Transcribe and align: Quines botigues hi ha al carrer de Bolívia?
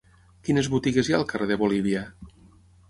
Quines 0.47 0.69
botigues 0.75 1.11
hi 1.11 1.15
ha 1.15 1.21
al 1.21 1.29
carrer 1.35 1.51
de 1.53 1.59
Bolívia? 1.67 2.05